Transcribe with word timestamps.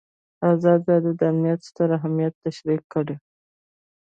ازادي 0.53 0.85
راډیو 0.91 1.13
د 1.19 1.21
امنیت 1.31 1.59
ستر 1.69 1.89
اهميت 1.97 2.33
تشریح 2.45 2.81
کړی. 2.93 3.15